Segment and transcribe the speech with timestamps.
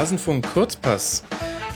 [0.00, 1.24] Rasenfunk Kurzpass.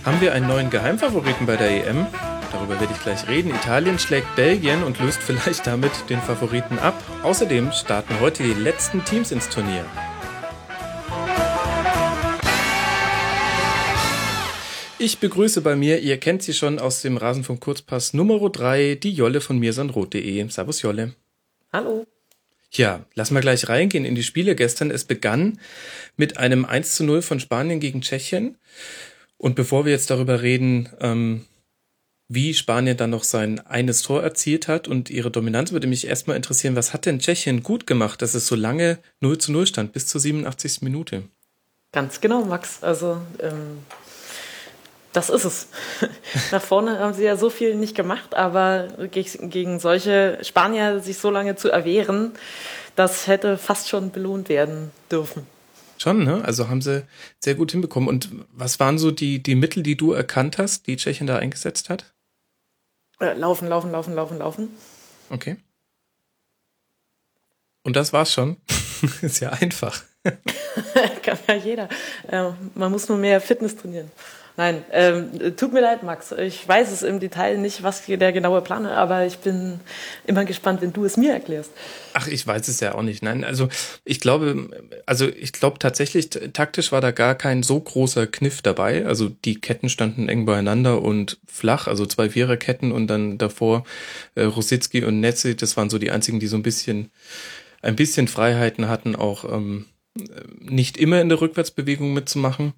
[0.02, 2.06] Haben wir einen neuen Geheimfavoriten bei der EM?
[2.52, 3.50] Darüber werde ich gleich reden.
[3.50, 6.94] Italien schlägt Belgien und löst vielleicht damit den Favoriten ab.
[7.22, 9.84] Außerdem starten heute die letzten Teams ins Turnier.
[14.98, 19.12] Ich begrüße bei mir, ihr kennt sie schon aus dem Rasenfunk Kurzpass Nummer 3, die
[19.12, 20.48] Jolle von mirsanrot.de.
[20.48, 21.12] Servus Jolle.
[21.74, 22.06] Hallo.
[22.76, 24.90] Ja, lass mal gleich reingehen in die Spiele gestern.
[24.90, 25.60] Es begann
[26.16, 28.56] mit einem 1 zu 0 von Spanien gegen Tschechien.
[29.36, 31.44] Und bevor wir jetzt darüber reden, ähm,
[32.28, 36.36] wie Spanien dann noch sein eines Tor erzielt hat und ihre Dominanz, würde mich erstmal
[36.36, 39.92] interessieren, was hat denn Tschechien gut gemacht, dass es so lange 0 zu 0 stand,
[39.92, 40.82] bis zur 87.
[40.82, 41.24] Minute?
[41.92, 42.82] Ganz genau, Max.
[42.82, 43.78] Also ähm,
[45.14, 45.68] das ist es.
[46.50, 51.30] Nach vorne haben sie ja so viel nicht gemacht, aber gegen solche Spanier sich so
[51.30, 52.32] lange zu erwehren,
[52.96, 55.46] das hätte fast schon belohnt werden dürfen.
[55.98, 56.44] Schon, ne?
[56.44, 57.06] Also haben sie
[57.38, 58.08] sehr gut hinbekommen.
[58.08, 61.88] Und was waren so die, die Mittel, die du erkannt hast, die Tschechien da eingesetzt
[61.88, 62.12] hat?
[63.20, 64.68] Äh, laufen, laufen, laufen, laufen, laufen.
[65.30, 65.56] Okay.
[67.84, 68.56] Und das war's schon.
[69.22, 70.02] ist ja einfach.
[71.22, 71.88] Kann ja jeder.
[72.28, 74.10] Äh, man muss nur mehr Fitness trainieren.
[74.56, 76.30] Nein, ähm, tut mir leid, Max.
[76.30, 79.80] Ich weiß es im Detail nicht, was der genaue Plan ist, aber ich bin
[80.26, 81.72] immer gespannt, wenn du es mir erklärst.
[82.12, 83.24] Ach, ich weiß es ja auch nicht.
[83.24, 83.68] Nein, also
[84.04, 84.70] ich glaube,
[85.06, 89.04] also ich glaube tatsächlich, taktisch war da gar kein so großer Kniff dabei.
[89.06, 93.82] Also die Ketten standen eng beieinander und flach, also zwei Viererketten und dann davor
[94.36, 97.10] äh, Rositzky und Netze, das waren so die einzigen, die so ein bisschen,
[97.82, 99.86] ein bisschen Freiheiten hatten, auch ähm,
[100.60, 102.72] nicht immer in der Rückwärtsbewegung mitzumachen.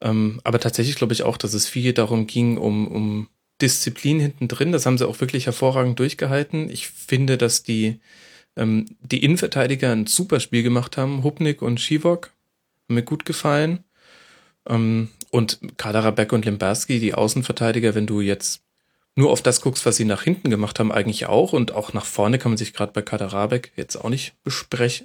[0.00, 3.28] Ähm, aber tatsächlich glaube ich auch, dass es viel darum ging, um, um
[3.60, 4.72] Disziplin hinten drin.
[4.72, 6.68] Das haben sie auch wirklich hervorragend durchgehalten.
[6.70, 8.00] Ich finde, dass die,
[8.56, 11.22] ähm, die Innenverteidiger ein super Spiel gemacht haben.
[11.22, 12.32] Hubnik und Schivok
[12.88, 13.84] haben mir gut gefallen.
[14.68, 18.62] Ähm, und Kaderabek und Limberski, die Außenverteidiger, wenn du jetzt
[19.14, 21.54] nur auf das guckst, was sie nach hinten gemacht haben, eigentlich auch.
[21.54, 24.34] Und auch nach vorne kann man sich gerade bei Kaderabek jetzt auch nicht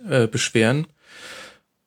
[0.09, 0.88] äh, beschweren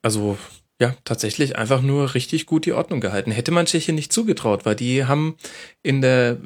[0.03, 0.39] also
[0.81, 3.33] ja, tatsächlich einfach nur richtig gut die Ordnung gehalten.
[3.33, 5.37] Hätte man Tschechien nicht zugetraut, weil die haben
[5.83, 6.39] in der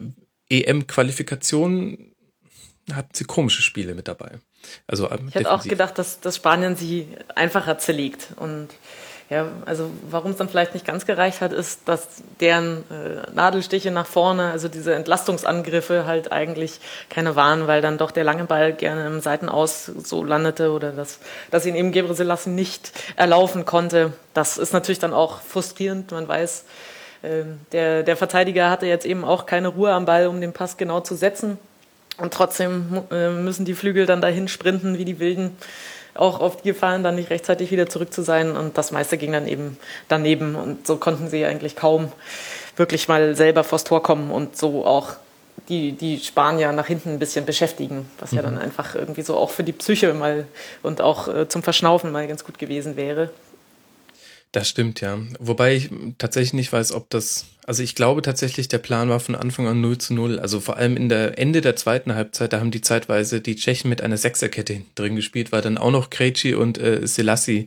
[0.50, 2.14] EM-Qualifikation
[2.93, 4.38] hatten sie komische Spiele mit dabei.
[4.87, 8.69] Also ähm, ich hätte auch gedacht, dass, dass Spanien sie einfacher zerlegt und
[9.30, 12.06] ja, also warum es dann vielleicht nicht ganz gereicht hat, ist, dass
[12.40, 18.10] deren äh, Nadelstiche nach vorne, also diese Entlastungsangriffe halt eigentlich keine waren, weil dann doch
[18.10, 21.20] der lange Ball gerne im Seitenaus so landete oder dass,
[21.50, 24.12] dass ihn eben Gebre Selassie nicht erlaufen konnte.
[24.34, 26.12] Das ist natürlich dann auch frustrierend.
[26.12, 26.66] Man weiß,
[27.22, 30.76] äh, der, der Verteidiger hatte jetzt eben auch keine Ruhe am Ball, um den Pass
[30.76, 31.58] genau zu setzen.
[32.18, 35.56] Und trotzdem äh, müssen die Flügel dann dahin sprinten wie die Wilden
[36.14, 38.56] auch auf die Gefahren, dann nicht rechtzeitig wieder zurück zu sein.
[38.56, 39.76] Und das meiste ging dann eben
[40.08, 40.54] daneben.
[40.54, 42.12] Und so konnten sie eigentlich kaum
[42.76, 45.14] wirklich mal selber vors Tor kommen und so auch
[45.69, 48.60] die, die Spanier nach hinten ein bisschen beschäftigen, was ja dann mhm.
[48.60, 50.47] einfach irgendwie so auch für die Psyche mal
[50.82, 53.31] und auch äh, zum Verschnaufen mal ganz gut gewesen wäre.
[54.54, 55.19] Das stimmt, ja.
[55.41, 59.34] Wobei ich tatsächlich nicht weiß, ob das, also ich glaube tatsächlich, der Plan war von
[59.34, 60.38] Anfang an 0 zu 0.
[60.38, 63.91] Also vor allem in der Ende der zweiten Halbzeit, da haben die zeitweise die Tschechen
[63.91, 67.66] mit einer Sechserkette drin gespielt, weil dann auch noch Krejci und äh, Selassie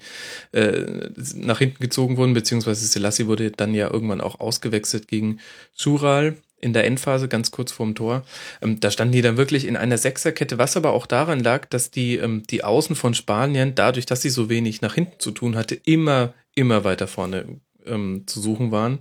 [0.54, 5.42] äh, nach hinten gezogen wurden, beziehungsweise Selassie wurde dann ja irgendwann auch ausgewechselt gegen
[5.76, 8.24] Chural in der Endphase, ganz kurz vorm Tor.
[8.62, 11.92] Ähm, da standen die dann wirklich in einer Sechserkette, was aber auch daran lag, dass
[11.92, 15.58] die, ähm, die Außen von Spanien, dadurch, dass sie so wenig nach hinten zu tun
[15.58, 19.00] hatte, immer immer weiter vorne ähm, zu suchen waren.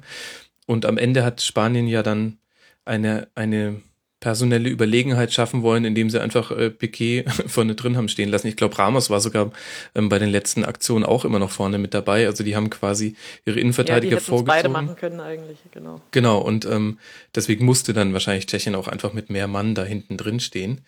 [0.66, 2.38] Und am Ende hat Spanien ja dann
[2.84, 3.80] eine, eine
[4.20, 8.46] personelle Überlegenheit schaffen wollen, indem sie einfach äh, Piquet vorne drin haben stehen lassen.
[8.46, 9.52] Ich glaube, Ramos war sogar
[9.94, 12.26] ähm, bei den letzten Aktionen auch immer noch vorne mit dabei.
[12.26, 13.14] Also die haben quasi
[13.44, 14.62] ihre Innenverteidiger ja, die vorgezogen.
[14.62, 16.00] beide machen können eigentlich, genau.
[16.12, 16.98] Genau, und ähm,
[17.34, 20.80] deswegen musste dann wahrscheinlich Tschechien auch einfach mit mehr Mann da hinten drin stehen.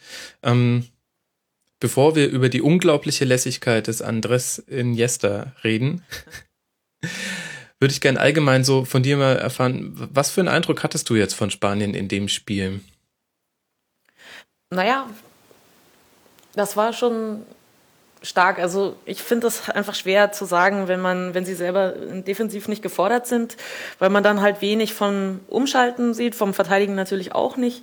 [0.43, 0.87] Ähm,
[1.81, 6.02] bevor wir über die unglaubliche Lässigkeit des Andres Iniesta reden,
[7.80, 11.14] würde ich gerne allgemein so von dir mal erfahren, was für einen Eindruck hattest du
[11.14, 12.80] jetzt von Spanien in dem Spiel?
[14.70, 15.08] Naja,
[16.54, 17.46] das war schon
[18.23, 18.59] stark.
[18.59, 21.94] Also ich finde es einfach schwer zu sagen, wenn man, wenn sie selber
[22.26, 23.56] defensiv nicht gefordert sind,
[23.99, 27.82] weil man dann halt wenig vom Umschalten sieht, vom Verteidigen natürlich auch nicht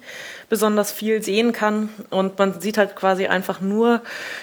[0.49, 1.89] besonders viel sehen kann.
[2.09, 4.01] Und man sieht halt quasi einfach nur,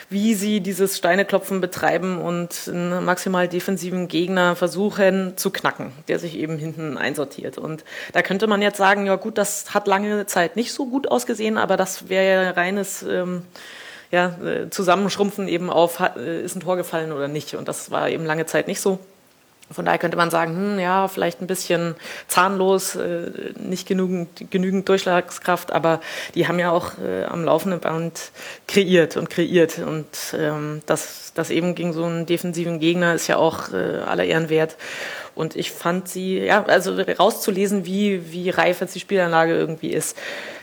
[0.09, 6.37] wie sie dieses Steineklopfen betreiben und einen maximal defensiven Gegner versuchen zu knacken, der sich
[6.37, 7.59] eben hinten einsortiert.
[7.59, 11.09] Und da könnte man jetzt sagen, ja gut, das hat lange Zeit nicht so gut
[11.09, 13.43] ausgesehen, aber das wäre ja reines ähm,
[14.13, 14.37] ja,
[14.71, 16.01] zusammenschrumpfen eben auf,
[16.45, 17.55] ist ein Tor gefallen oder nicht.
[17.55, 18.99] Und das war eben lange Zeit nicht so.
[19.73, 21.95] Von daher könnte man sagen, hm, ja, vielleicht ein bisschen
[22.29, 26.01] zahnlos, äh, nicht genügend, genügend Durchschlagskraft, aber
[26.35, 28.33] die haben ja auch äh, am laufenden Band
[28.69, 29.79] kreiert und kreiert.
[29.79, 34.25] Und ähm, das, das eben gegen so einen defensiven Gegner ist ja auch äh, aller
[34.25, 34.77] Ehren wert.
[35.35, 40.17] Und ich fand sie, ja, also rauszulesen, wie, wie reif jetzt die Spielanlage irgendwie ist,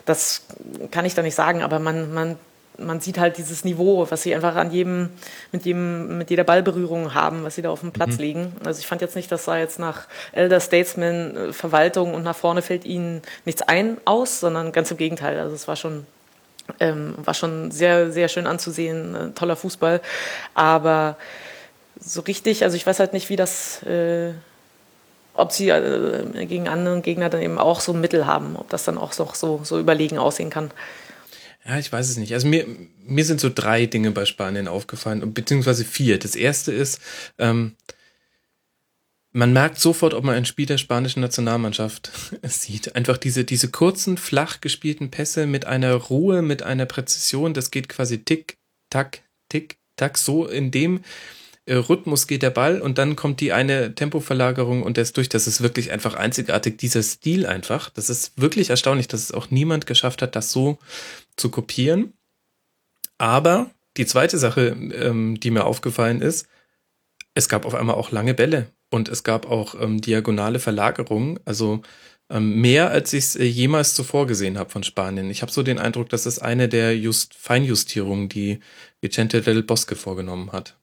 [0.05, 0.43] das
[0.91, 2.37] kann ich da nicht sagen, aber man, man
[2.79, 5.09] man sieht halt dieses Niveau, was sie einfach an jedem,
[5.51, 8.19] mit jedem, mit jeder Ballberührung haben, was sie da auf dem Platz mhm.
[8.19, 8.53] legen.
[8.65, 12.35] Also ich fand jetzt nicht, dass da jetzt nach Elder Statesman äh, Verwaltung und nach
[12.35, 15.39] vorne fällt ihnen nichts ein aus, sondern ganz im Gegenteil.
[15.39, 16.05] Also es war schon,
[16.79, 20.01] ähm, war schon sehr, sehr schön anzusehen, äh, toller Fußball.
[20.53, 21.17] Aber
[21.99, 24.31] so richtig, also ich weiß halt nicht, wie das, äh,
[25.33, 28.97] ob sie äh, gegen andere Gegner dann eben auch so Mittel haben, ob das dann
[28.97, 30.71] auch so, so, so überlegen aussehen kann.
[31.65, 32.33] Ja, ich weiß es nicht.
[32.33, 32.65] Also mir,
[33.03, 36.17] mir sind so drei Dinge bei Spanien aufgefallen, beziehungsweise vier.
[36.17, 36.99] Das erste ist,
[37.37, 37.75] ähm,
[39.31, 42.11] man merkt sofort, ob man ein Spiel der spanischen Nationalmannschaft
[42.43, 42.95] sieht.
[42.95, 47.89] Einfach diese, diese kurzen, flach gespielten Pässe mit einer Ruhe, mit einer Präzision, das geht
[47.89, 48.57] quasi tick,
[48.89, 51.01] tack, tick, tack, so in dem
[51.69, 55.29] äh, Rhythmus geht der Ball und dann kommt die eine Tempoverlagerung und das durch.
[55.29, 57.91] Das ist wirklich einfach einzigartig, dieser Stil einfach.
[57.91, 60.79] Das ist wirklich erstaunlich, dass es auch niemand geschafft hat, das so
[61.39, 62.13] zu kopieren.
[63.17, 66.47] Aber die zweite Sache, ähm, die mir aufgefallen ist,
[67.33, 71.81] es gab auf einmal auch lange Bälle und es gab auch ähm, diagonale Verlagerungen, also
[72.29, 75.29] ähm, mehr als ich es äh, jemals zuvor gesehen habe von Spanien.
[75.29, 78.59] Ich habe so den Eindruck, dass es eine der Just Feinjustierungen, die
[79.01, 80.77] Vicente del Bosque vorgenommen hat.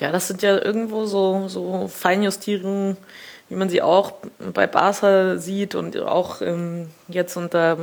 [0.00, 2.96] Ja, das sind ja irgendwo so, so Feinjustierungen,
[3.50, 4.12] wie man sie auch
[4.54, 7.76] bei Barca sieht und auch ähm, jetzt unter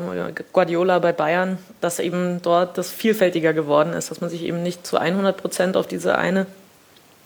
[0.54, 4.88] Guardiola bei Bayern, dass eben dort das vielfältiger geworden ist, dass man sich eben nicht
[4.88, 6.48] zu 100 Prozent auf diese eine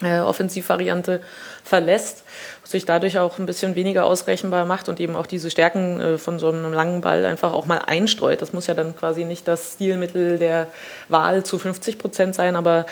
[0.01, 1.21] äh, Offensivvariante
[1.63, 2.23] verlässt,
[2.63, 6.39] sich dadurch auch ein bisschen weniger ausrechenbar macht und eben auch diese Stärken äh, von
[6.39, 8.41] so einem langen Ball einfach auch mal einstreut.
[8.41, 10.67] Das muss ja dann quasi nicht das Stilmittel der
[11.09, 12.87] Wahl zu 50 Prozent sein, aber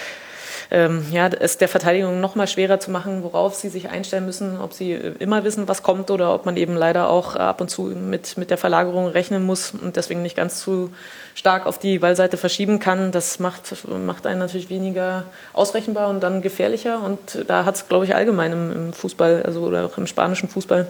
[0.72, 4.60] ähm, ja, es der Verteidigung noch mal schwerer zu machen, worauf sie sich einstellen müssen,
[4.60, 7.70] ob sie äh, immer wissen, was kommt oder ob man eben leider auch ab und
[7.70, 10.92] zu mit, mit der Verlagerung rechnen muss und deswegen nicht ganz zu
[11.34, 13.12] stark auf die Ballseite verschieben kann.
[13.12, 15.24] Das macht, macht einen natürlich weniger
[15.54, 19.62] ausrechenbar und dann gefährlicher und da hat es, glaube ich, allgemein im, im Fußball, also
[19.62, 20.88] oder auch im spanischen Fußball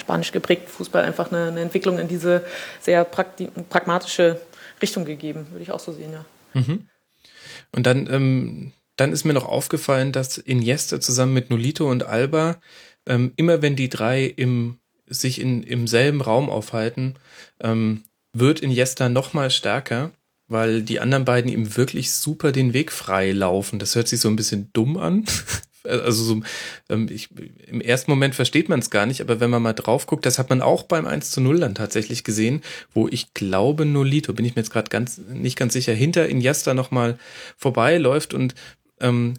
[0.00, 2.42] spanisch geprägten Fußball einfach eine, eine Entwicklung in diese
[2.80, 4.40] sehr pragmatische
[4.82, 6.24] Richtung gegeben, würde ich auch so sehen, ja.
[6.54, 6.88] Mhm.
[7.72, 12.60] Und dann ähm, dann ist mir noch aufgefallen, dass Iniesta zusammen mit Nolito und Alba,
[13.06, 17.14] ähm, immer wenn die drei im, sich in, im selben Raum aufhalten,
[17.60, 18.02] ähm,
[18.32, 20.10] wird Iniesta noch mal stärker,
[20.48, 23.78] weil die anderen beiden ihm wirklich super den Weg frei laufen.
[23.78, 25.24] Das hört sich so ein bisschen dumm an,
[25.88, 26.40] also so,
[26.88, 27.28] ähm, ich,
[27.66, 30.38] im ersten Moment versteht man es gar nicht, aber wenn man mal drauf guckt, das
[30.38, 34.44] hat man auch beim 1 zu 0 dann tatsächlich gesehen, wo ich glaube, Nolito, bin
[34.44, 37.18] ich mir jetzt gerade ganz, nicht ganz sicher, hinter Iniesta nochmal
[37.56, 38.54] vorbeiläuft und
[39.00, 39.34] ähm,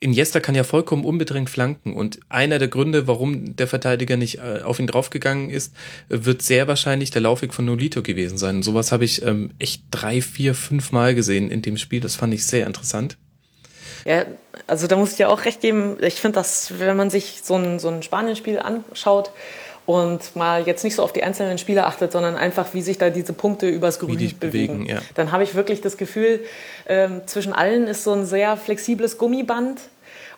[0.00, 4.60] Iniesta kann ja vollkommen unbedrängt flanken und einer der Gründe, warum der Verteidiger nicht äh,
[4.62, 5.74] auf ihn draufgegangen ist,
[6.08, 8.56] wird sehr wahrscheinlich der Laufweg von Nolito gewesen sein.
[8.56, 12.00] Und sowas habe ich ähm, echt drei, vier, fünf Mal gesehen in dem Spiel.
[12.00, 13.16] Das fand ich sehr interessant.
[14.04, 14.26] Ja,
[14.66, 15.96] also da muss ich ja auch recht geben.
[16.00, 19.30] Ich finde, dass wenn man sich so ein, so ein Spanien-Spiel anschaut,
[19.86, 23.08] und mal jetzt nicht so auf die einzelnen Spieler achtet, sondern einfach, wie sich da
[23.10, 24.98] diese Punkte übers Grün bewegen, bewegen ja.
[25.14, 26.40] dann habe ich wirklich das Gefühl,
[26.88, 29.80] ähm, zwischen allen ist so ein sehr flexibles Gummiband.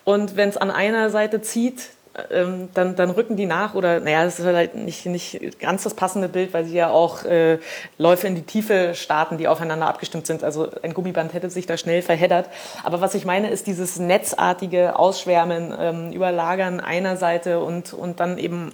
[0.05, 1.91] Und wenn es an einer Seite zieht,
[2.31, 5.95] ähm, dann, dann rücken die nach oder naja, das ist halt nicht, nicht ganz das
[5.95, 7.59] passende Bild, weil sie ja auch äh,
[7.97, 10.43] Läufe in die Tiefe starten, die aufeinander abgestimmt sind.
[10.43, 12.49] Also ein Gummiband hätte sich da schnell verheddert.
[12.83, 18.39] Aber was ich meine, ist dieses netzartige Ausschwärmen, ähm, Überlagern einer Seite und, und dann
[18.39, 18.73] eben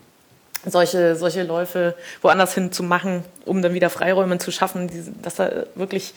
[0.67, 4.91] solche, solche Läufe woanders hin zu machen, um dann wieder Freiräume zu schaffen,
[5.23, 6.15] dass da wirklich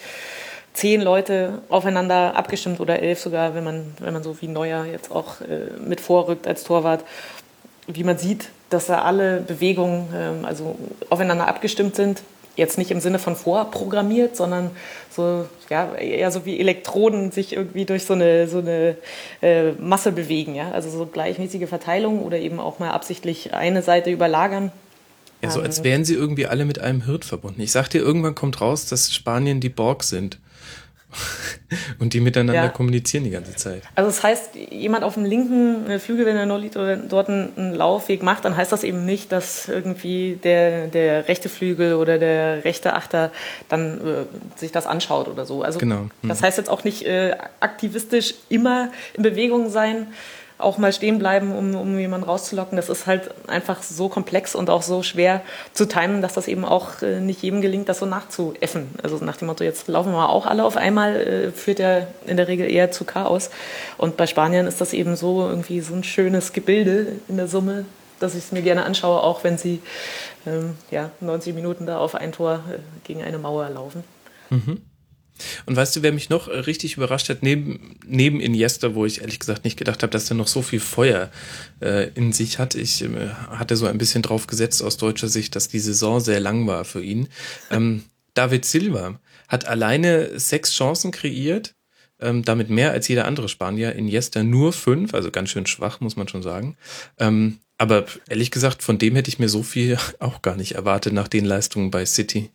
[0.73, 5.11] zehn Leute aufeinander abgestimmt oder elf sogar, wenn man, wenn man so wie Neuer jetzt
[5.11, 7.03] auch äh, mit vorrückt als Torwart,
[7.87, 10.77] wie man sieht, dass da alle Bewegungen ähm, also
[11.09, 12.21] aufeinander abgestimmt sind
[12.57, 14.71] jetzt nicht im Sinne von vorprogrammiert, sondern
[15.09, 18.97] so, ja, eher so wie Elektroden sich irgendwie durch so eine, so eine
[19.41, 20.55] äh, Masse bewegen.
[20.55, 20.71] Ja?
[20.71, 24.71] Also so gleichmäßige Verteilung oder eben auch mal absichtlich eine Seite überlagern.
[25.41, 27.61] Ja, so als ähm, wären sie irgendwie alle mit einem Hirt verbunden.
[27.61, 30.39] Ich sag dir, irgendwann kommt raus, dass Spanien die Borg sind.
[31.99, 32.69] und die miteinander ja.
[32.69, 33.83] kommunizieren die ganze Zeit.
[33.95, 38.45] Also das heißt, jemand auf dem linken äh, Flügel, wenn er dort einen Laufweg macht,
[38.45, 43.31] dann heißt das eben nicht, dass irgendwie der, der rechte Flügel oder der rechte Achter
[43.69, 45.63] dann äh, sich das anschaut oder so.
[45.63, 46.09] Also genau.
[46.21, 46.29] Hm.
[46.29, 50.07] das heißt jetzt auch nicht äh, aktivistisch immer in Bewegung sein,
[50.57, 52.75] auch mal stehen bleiben, um, um jemanden rauszulocken.
[52.75, 55.41] Das ist halt einfach so komplex und auch so schwer
[55.73, 58.89] zu timen, dass das eben auch äh, nicht jedem gelingt, das so nachzuäffen.
[59.03, 62.37] Also nach dem Motto, jetzt laufen wir auch alle auf einmal, äh, führt ja in
[62.37, 63.51] der Regel eher zu Chaos.
[63.97, 67.85] Und bei Spaniern ist das eben so irgendwie so ein schönes Gebilde in der Summe,
[68.19, 69.81] dass ich es mir gerne anschaue, auch wenn sie
[70.47, 74.03] ähm, ja, 90 Minuten da auf ein Tor äh, gegen eine Mauer laufen.
[74.49, 74.81] Mhm.
[75.65, 79.21] Und weißt du, wer mich noch äh, richtig überrascht hat, neben, neben Iniesta, wo ich
[79.21, 81.29] ehrlich gesagt nicht gedacht habe, dass der noch so viel Feuer
[81.81, 82.75] äh, in sich hat.
[82.75, 86.39] Ich äh, hatte so ein bisschen drauf gesetzt aus deutscher Sicht, dass die Saison sehr
[86.39, 87.27] lang war für ihn.
[87.69, 88.03] Ähm,
[88.33, 91.75] David Silva hat alleine sechs Chancen kreiert,
[92.19, 93.93] ähm, damit mehr als jeder andere Spanier.
[93.93, 96.77] Iniesta nur fünf, also ganz schön schwach, muss man schon sagen.
[97.19, 101.13] Ähm, aber ehrlich gesagt, von dem hätte ich mir so viel auch gar nicht erwartet
[101.13, 102.49] nach den Leistungen bei City.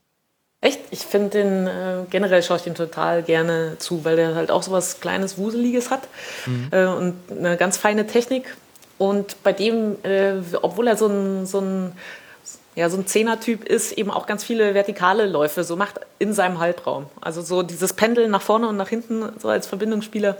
[0.62, 0.80] Echt?
[0.92, 4.62] Ich finde den, äh, generell schaue ich den total gerne zu, weil der halt auch
[4.62, 6.02] so was kleines, Wuseliges hat
[6.46, 6.68] mhm.
[6.70, 8.56] äh, und eine ganz feine Technik.
[8.96, 11.92] Und bei dem, äh, obwohl er so ein, so ein,
[12.76, 16.60] ja, so ein Zehner-Typ ist, eben auch ganz viele vertikale Läufe so macht in seinem
[16.60, 17.06] Halbraum.
[17.20, 20.36] Also so dieses Pendeln nach vorne und nach hinten, so als Verbindungsspieler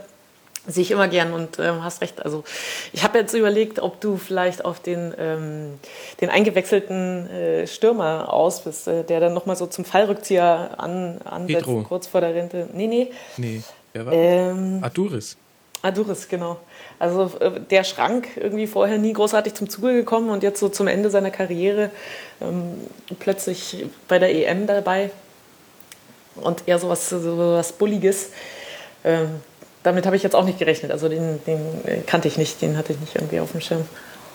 [0.65, 2.23] Sehe ich immer gern und äh, hast recht.
[2.23, 2.45] Also
[2.93, 5.79] ich habe jetzt überlegt, ob du vielleicht auf den, ähm,
[6.21, 11.65] den eingewechselten äh, Stürmer aus bist, äh, der dann nochmal so zum Fallrückzieher an, ansetzt,
[11.65, 11.83] Pedro.
[11.83, 12.69] kurz vor der Rente.
[12.73, 13.11] Nee, nee.
[13.35, 15.35] Nee, wer war ähm, Aduris.
[15.81, 16.57] Aduris, genau.
[16.97, 20.87] Also äh, der Schrank irgendwie vorher nie großartig zum Zuge gekommen und jetzt so zum
[20.87, 21.91] Ende seiner Karriere
[22.41, 22.87] ähm,
[23.19, 25.11] plötzlich bei der EM dabei
[26.35, 28.29] und eher sowas, sowas Bulliges.
[29.03, 29.41] Ähm,
[29.83, 30.91] damit habe ich jetzt auch nicht gerechnet.
[30.91, 31.59] Also den, den
[32.05, 33.85] kannte ich nicht, den hatte ich nicht irgendwie auf dem Schirm.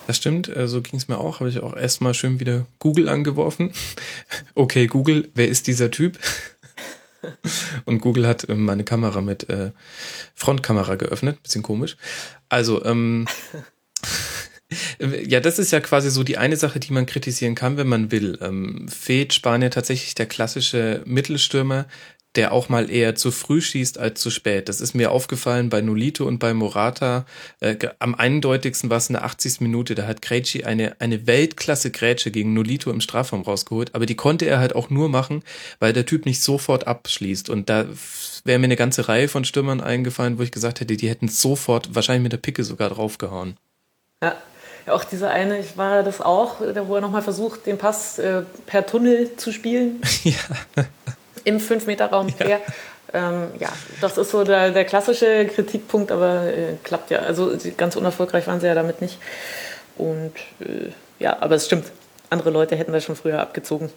[0.09, 1.41] Das stimmt, äh, so ging es mir auch.
[1.41, 3.73] Habe ich auch erstmal schön wieder Google angeworfen.
[4.55, 6.19] Okay, Google, wer ist dieser Typ?
[7.85, 9.73] Und Google hat ähm, meine Kamera mit äh,
[10.35, 11.97] Frontkamera geöffnet, bisschen komisch.
[12.49, 13.27] Also, ähm,
[15.27, 18.11] ja, das ist ja quasi so die eine Sache, die man kritisieren kann, wenn man
[18.11, 18.39] will.
[18.41, 21.87] Ähm, fehlt Spanien tatsächlich der klassische Mittelstürmer,
[22.37, 24.69] der auch mal eher zu früh schießt als zu spät.
[24.69, 27.25] Das ist mir aufgefallen bei Nolito und bei Morata.
[27.61, 29.61] Äh, am eindeutigsten war es in der 80.
[29.61, 29.95] Minute.
[29.95, 33.95] Da hat Krejci eine, eine Weltklasse-Grätsche gegen Nolito im Strafraum rausgeholt.
[33.95, 35.43] Aber die konnte er halt auch nur machen,
[35.81, 37.49] weil der Typ nicht sofort abschließt.
[37.49, 37.87] Und da
[38.45, 41.95] wäre mir eine ganze Reihe von Stürmern eingefallen, wo ich gesagt hätte, die hätten sofort,
[41.95, 43.57] wahrscheinlich mit der Picke sogar draufgehauen.
[44.23, 44.37] Ja.
[44.87, 48.87] Auch dieser eine, ich war das auch, wo er nochmal versucht, den Pass äh, per
[48.87, 50.01] Tunnel zu spielen.
[50.25, 50.35] ja
[51.49, 52.61] im 5-Meter-Raum ja.
[53.15, 57.21] Ähm, ja, das ist so der, der klassische Kritikpunkt, aber äh, klappt ja.
[57.21, 59.19] Also ganz unerfolgreich waren sie ja damit nicht.
[59.97, 61.87] Und äh, ja, aber es stimmt.
[62.31, 63.89] Andere Leute hätten das schon früher abgezogen.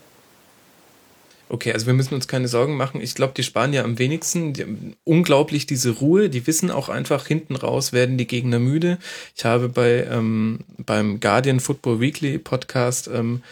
[1.50, 3.02] Okay, also wir müssen uns keine Sorgen machen.
[3.02, 4.54] Ich glaube, die Spanier am wenigsten.
[4.54, 6.30] Die unglaublich diese Ruhe.
[6.30, 8.98] Die wissen auch einfach, hinten raus werden die Gegner müde.
[9.36, 13.44] Ich habe bei ähm, beim Guardian Football Weekly Podcast ähm,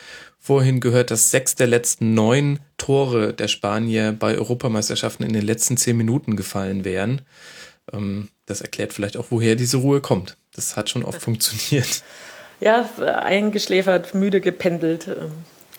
[0.50, 5.77] vorhin gehört, dass sechs der letzten neun Tore der Spanier bei Europameisterschaften in den letzten
[5.77, 7.22] zehn Minuten gefallen wären.
[7.94, 10.38] Ähm, das erklärt vielleicht auch, woher diese Ruhe kommt.
[10.56, 12.01] Das hat schon oft funktioniert.
[12.62, 15.08] Ja, eingeschläfert, müde gependelt.
[15.08, 15.32] Ähm,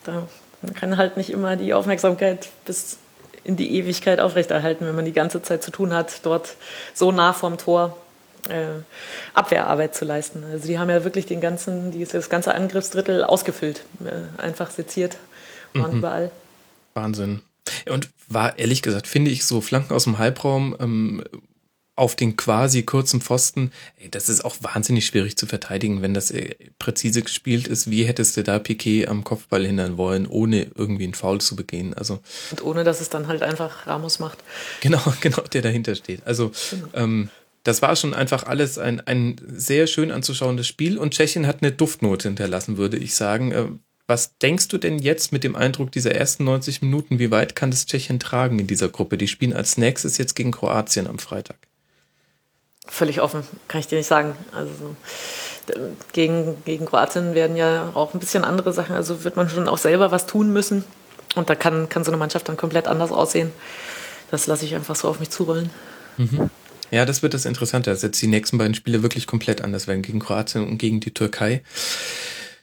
[0.04, 0.28] da
[0.62, 2.98] man kann halt nicht immer die Aufmerksamkeit bis
[3.42, 6.54] in die Ewigkeit aufrechterhalten, wenn man die ganze Zeit zu tun hat, dort
[6.94, 7.96] so nah vorm Tor
[9.34, 10.44] Abwehrarbeit zu leisten.
[10.44, 15.16] Also die haben ja wirklich den ganzen, das ganze Angriffsdrittel ausgefüllt, äh, einfach seziert,
[15.74, 15.98] waren mhm.
[15.98, 16.30] überall.
[16.94, 17.42] Wahnsinn.
[17.88, 21.22] Und war ehrlich gesagt, finde ich, so Flanken aus dem Halbraum ähm,
[22.00, 26.30] auf den quasi kurzen Pfosten, ey, das ist auch wahnsinnig schwierig zu verteidigen, wenn das
[26.30, 27.90] äh, präzise gespielt ist.
[27.90, 31.92] Wie hättest du da Piquet am Kopfball hindern wollen, ohne irgendwie einen Foul zu begehen?
[31.92, 32.20] Also
[32.52, 34.38] und ohne, dass es dann halt einfach Ramos macht.
[34.80, 36.26] Genau, genau, der dahinter steht.
[36.26, 36.88] Also genau.
[36.94, 37.30] ähm,
[37.62, 41.72] das war schon einfach alles ein, ein sehr schön anzuschauendes Spiel und Tschechien hat eine
[41.72, 43.52] Duftnote hinterlassen, würde ich sagen.
[43.52, 43.66] Äh,
[44.06, 47.18] was denkst du denn jetzt mit dem Eindruck dieser ersten 90 Minuten?
[47.18, 49.16] Wie weit kann das Tschechien tragen in dieser Gruppe?
[49.16, 51.56] Die spielen als nächstes jetzt gegen Kroatien am Freitag.
[52.86, 54.34] Völlig offen, kann ich dir nicht sagen.
[54.52, 54.96] Also
[56.12, 58.96] gegen, gegen Kroatien werden ja auch ein bisschen andere Sachen.
[58.96, 60.82] Also wird man schon auch selber was tun müssen.
[61.36, 63.52] Und da kann, kann so eine Mannschaft dann komplett anders aussehen.
[64.32, 65.70] Das lasse ich einfach so auf mich zurollen.
[66.16, 66.50] Mhm.
[66.90, 70.02] Ja, das wird das Interessante, dass jetzt die nächsten beiden Spiele wirklich komplett anders werden,
[70.02, 71.62] gegen Kroatien und gegen die Türkei.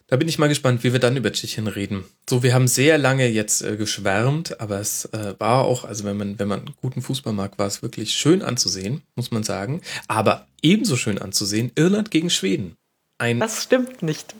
[0.09, 2.05] Da bin ich mal gespannt, wie wir dann über Tschechien reden.
[2.29, 6.15] So, wir haben sehr lange jetzt äh, geschwärmt, aber es äh, war auch, also wenn
[6.15, 9.81] man, wenn man guten Fußball mag, war es wirklich schön anzusehen, muss man sagen.
[10.07, 12.77] Aber ebenso schön anzusehen, Irland gegen Schweden.
[13.17, 14.33] Ein das stimmt nicht.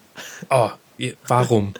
[0.50, 0.70] Oh,
[1.28, 1.74] warum?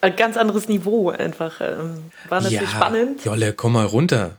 [0.00, 1.60] Ein ganz anderes Niveau einfach.
[1.60, 3.24] Ähm, war natürlich ja, spannend.
[3.24, 4.38] Jolle, komm mal runter.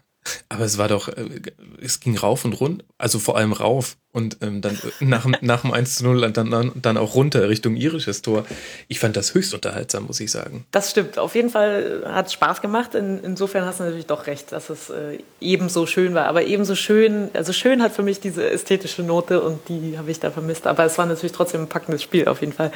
[0.50, 1.42] Aber es war doch, äh,
[1.82, 5.62] es ging rauf und rund, also vor allem rauf und ähm, dann äh, nach, nach
[5.62, 8.46] dem 1 zu 0 dann, dann auch runter Richtung irisches Tor.
[8.88, 10.66] Ich fand das höchst unterhaltsam, muss ich sagen.
[10.72, 11.20] Das stimmt.
[11.20, 12.96] Auf jeden Fall hat es Spaß gemacht.
[12.96, 16.26] In, insofern hast du natürlich doch recht, dass es äh, ebenso schön war.
[16.26, 20.20] Aber ebenso schön, also schön hat für mich diese ästhetische Note und die habe ich
[20.20, 20.68] da vermisst.
[20.68, 22.72] Aber es war natürlich trotzdem ein packendes Spiel auf jeden Fall.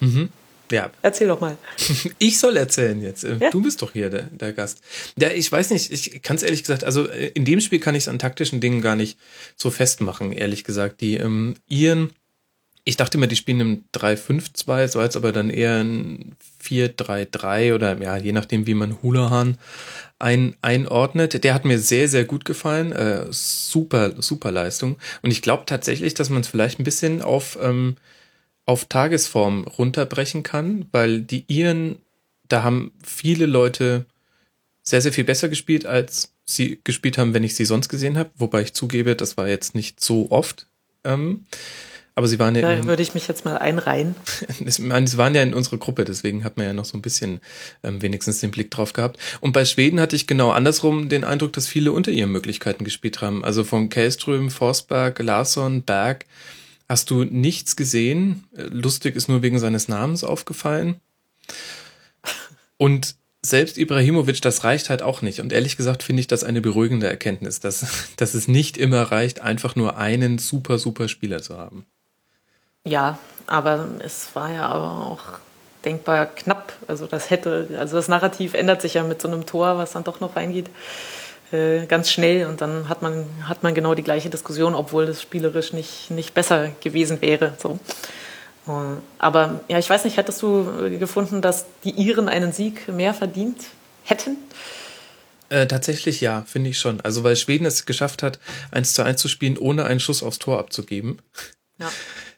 [0.00, 0.30] Mhm.
[0.70, 0.90] Ja.
[1.02, 1.56] Erzähl doch mal.
[2.18, 3.24] Ich soll erzählen jetzt.
[3.24, 3.50] Äh, ja?
[3.50, 4.80] Du bist doch hier der, der Gast.
[5.18, 7.94] Ja, ich weiß nicht, ich kann es ehrlich gesagt, also äh, in dem Spiel kann
[7.94, 9.18] ich es an taktischen Dingen gar nicht
[9.56, 11.00] so festmachen, ehrlich gesagt.
[11.00, 12.10] Die ähm, Iren,
[12.84, 17.74] ich dachte immer, die spielen im 3-5-2, es war jetzt aber dann eher ein 4-3-3
[17.74, 19.58] oder ja, je nachdem, wie man Hulahan
[20.18, 21.44] ein, einordnet.
[21.44, 22.92] Der hat mir sehr, sehr gut gefallen.
[22.92, 24.96] Äh, super, super Leistung.
[25.22, 27.96] Und ich glaube tatsächlich, dass man es vielleicht ein bisschen auf ähm,
[28.66, 31.96] auf Tagesform runterbrechen kann, weil die Iren,
[32.48, 34.06] da haben viele Leute
[34.82, 38.30] sehr, sehr viel besser gespielt, als sie gespielt haben, wenn ich sie sonst gesehen habe.
[38.36, 40.66] Wobei ich zugebe, das war jetzt nicht so oft.
[41.04, 41.46] Ähm,
[42.16, 42.62] aber sie waren ja.
[42.62, 44.14] Da würde ich mich jetzt mal einreihen.
[44.64, 44.78] Es,
[45.18, 47.40] waren ja in unserer Gruppe, deswegen hat man ja noch so ein bisschen
[47.82, 49.18] ähm, wenigstens den Blick drauf gehabt.
[49.40, 53.20] Und bei Schweden hatte ich genau andersrum den Eindruck, dass viele unter ihren Möglichkeiten gespielt
[53.20, 53.44] haben.
[53.44, 56.26] Also von Kellström, Forsberg, Larsson, Berg
[56.88, 58.44] Hast du nichts gesehen?
[58.52, 61.00] Lustig ist nur wegen seines Namens aufgefallen.
[62.76, 65.40] Und selbst Ibrahimovic, das reicht halt auch nicht.
[65.40, 67.86] Und ehrlich gesagt finde ich das eine beruhigende Erkenntnis, dass,
[68.16, 71.86] dass es nicht immer reicht, einfach nur einen super, super Spieler zu haben.
[72.86, 75.38] Ja, aber es war ja aber auch
[75.84, 76.72] denkbar knapp.
[76.86, 80.04] Also das hätte, also das Narrativ ändert sich ja mit so einem Tor, was dann
[80.04, 80.70] doch noch reingeht.
[81.52, 85.22] Äh, ganz schnell und dann hat man, hat man genau die gleiche Diskussion, obwohl das
[85.22, 87.54] spielerisch nicht, nicht besser gewesen wäre.
[87.58, 87.78] So.
[88.66, 93.14] Äh, aber ja, ich weiß nicht, hättest du gefunden, dass die Iren einen Sieg mehr
[93.14, 93.58] verdient
[94.04, 94.36] hätten?
[95.50, 97.00] Äh, tatsächlich ja, finde ich schon.
[97.02, 98.38] Also weil Schweden es geschafft hat,
[98.70, 101.20] 1 zu 1 zu spielen, ohne einen Schuss aufs Tor abzugeben.
[101.78, 101.90] Ja.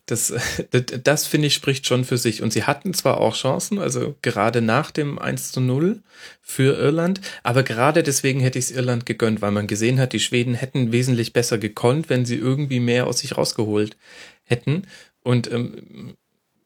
[0.06, 0.32] Das,
[0.70, 2.42] das, das finde ich spricht schon für sich.
[2.42, 6.02] Und sie hatten zwar auch Chancen, also gerade nach dem 1 zu 0
[6.40, 10.20] für Irland, aber gerade deswegen hätte ich es Irland gegönnt, weil man gesehen hat, die
[10.20, 13.96] Schweden hätten wesentlich besser gekonnt, wenn sie irgendwie mehr aus sich rausgeholt
[14.44, 14.86] hätten.
[15.22, 16.14] Und ähm,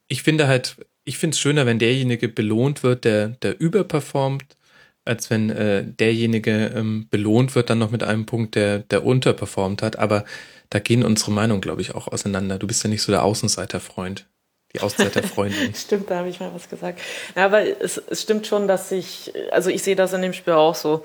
[0.07, 4.57] ich finde halt, ich finde es schöner, wenn derjenige belohnt wird, der, der überperformt,
[5.05, 9.83] als wenn äh, derjenige ähm, belohnt wird dann noch mit einem Punkt, der, der unterperformt
[9.83, 9.99] hat.
[9.99, 10.25] Aber
[10.69, 12.59] da gehen unsere Meinungen, glaube ich, auch auseinander.
[12.59, 14.27] Du bist ja nicht so der Außenseiterfreund.
[14.73, 15.75] Die Außenseiterfreundin.
[15.75, 17.01] stimmt, da habe ich mal was gesagt.
[17.35, 20.53] Ja, aber es, es stimmt schon, dass ich, also ich sehe das in dem Spiel
[20.53, 21.03] auch so.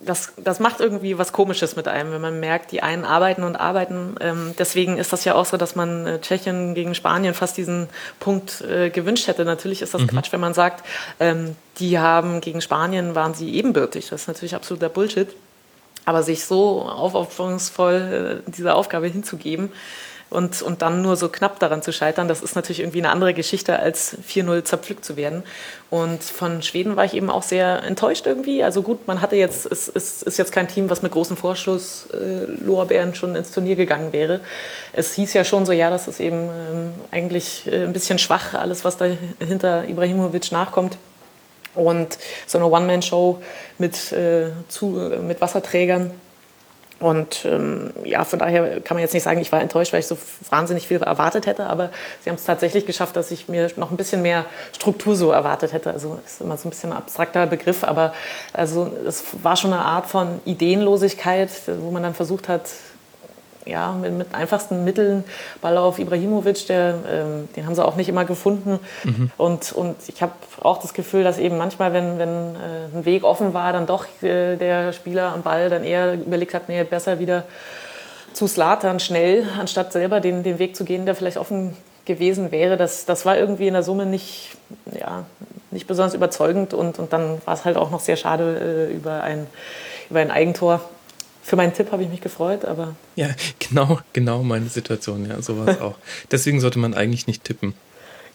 [0.00, 3.56] Das, das macht irgendwie was Komisches mit einem, wenn man merkt, die einen arbeiten und
[3.56, 4.16] arbeiten.
[4.20, 7.88] Ähm, deswegen ist das ja auch so, dass man äh, Tschechien gegen Spanien fast diesen
[8.18, 9.44] Punkt äh, gewünscht hätte.
[9.44, 10.06] Natürlich ist das mhm.
[10.08, 10.86] Quatsch, wenn man sagt,
[11.20, 14.08] ähm, die haben gegen Spanien waren sie ebenbürtig.
[14.08, 15.28] Das ist natürlich absoluter Bullshit.
[16.06, 19.70] Aber sich so aufopferungsvoll äh, dieser Aufgabe hinzugeben
[20.30, 23.34] und, und dann nur so knapp daran zu scheitern, das ist natürlich irgendwie eine andere
[23.34, 25.42] Geschichte, als 4-0 zerpflückt zu werden.
[25.90, 28.62] Und von Schweden war ich eben auch sehr enttäuscht irgendwie.
[28.62, 33.10] Also gut, man hatte jetzt, es, es ist jetzt kein Team, was mit großen Vorschusslorbeeren
[33.10, 34.40] äh, schon ins Turnier gegangen wäre.
[34.92, 38.54] Es hieß ja schon so, ja, das ist eben ähm, eigentlich äh, ein bisschen schwach,
[38.54, 39.06] alles, was da
[39.40, 40.96] hinter Ibrahimovic nachkommt.
[41.74, 43.42] Und so eine One-Man-Show
[43.78, 44.86] mit, äh, zu,
[45.26, 46.12] mit Wasserträgern.
[47.00, 50.06] Und ähm, ja, von daher kann man jetzt nicht sagen, ich war enttäuscht, weil ich
[50.06, 50.18] so
[50.50, 51.88] wahnsinnig viel erwartet hätte, aber
[52.22, 55.72] sie haben es tatsächlich geschafft, dass ich mir noch ein bisschen mehr Struktur so erwartet
[55.72, 55.92] hätte.
[55.92, 58.12] Also ist immer so ein bisschen ein abstrakter Begriff, aber
[58.52, 62.68] also es war schon eine Art von Ideenlosigkeit, wo man dann versucht hat,
[63.66, 65.24] ja, mit, mit, einfachsten Mitteln
[65.60, 68.78] Ball auf Ibrahimovic, der, ähm, den haben sie auch nicht immer gefunden.
[69.04, 69.30] Mhm.
[69.36, 73.24] Und, und ich habe auch das Gefühl, dass eben manchmal, wenn, wenn äh, ein Weg
[73.24, 77.18] offen war, dann doch äh, der Spieler am Ball dann eher überlegt hat, nee, besser
[77.18, 77.44] wieder
[78.32, 82.76] zu Slatan schnell, anstatt selber den, den Weg zu gehen, der vielleicht offen gewesen wäre.
[82.76, 84.56] Das, das war irgendwie in der Summe nicht,
[84.98, 85.24] ja,
[85.70, 89.22] nicht besonders überzeugend und, und dann war es halt auch noch sehr schade äh, über,
[89.22, 89.46] ein,
[90.08, 90.80] über ein Eigentor
[91.50, 92.94] für meinen Tipp habe ich mich gefreut, aber.
[93.16, 95.96] Ja, genau, genau meine Situation, ja, sowas auch.
[96.30, 97.74] Deswegen sollte man eigentlich nicht tippen.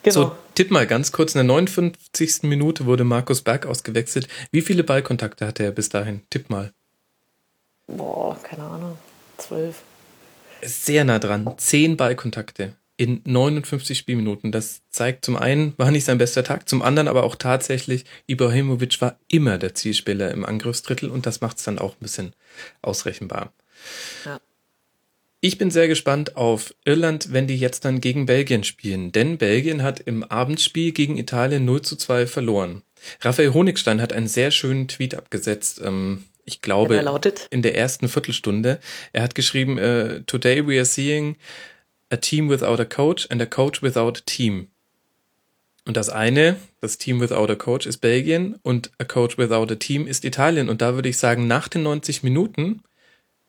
[0.04, 0.14] Genau.
[0.14, 1.34] So, tipp mal ganz kurz.
[1.34, 2.44] In der 59.
[2.44, 4.28] Minute wurde Markus Berg ausgewechselt.
[4.52, 6.24] Wie viele Ballkontakte hatte er bis dahin?
[6.30, 6.74] Tipp mal.
[7.88, 8.98] Boah, keine Ahnung.
[9.38, 9.84] Zwölf.
[10.62, 11.54] Sehr nah dran.
[11.58, 14.52] Zehn Ballkontakte in 59 Spielminuten.
[14.52, 19.02] Das zeigt zum einen, war nicht sein bester Tag, zum anderen aber auch tatsächlich, Ibrahimovic
[19.02, 22.34] war immer der Zielspieler im Angriffsdrittel und das macht es dann auch ein bisschen
[22.82, 23.52] ausrechenbar.
[24.26, 24.40] Ja.
[25.42, 29.84] Ich bin sehr gespannt auf Irland, wenn die jetzt dann gegen Belgien spielen, denn Belgien
[29.84, 32.82] hat im Abendspiel gegen Italien 0 zu 2 verloren.
[33.22, 37.04] Raphael Honigstein hat einen sehr schönen Tweet abgesetzt ähm, ich glaube,
[37.50, 38.80] in der ersten Viertelstunde.
[39.14, 41.38] Er hat geschrieben, uh, Today we are seeing
[42.16, 44.70] a team without a coach and a coach without a team.
[45.88, 49.76] Und das eine, das Team without a coach ist Belgien und a coach without a
[49.76, 50.68] team ist Italien.
[50.70, 52.82] Und da würde ich sagen, nach den 90 Minuten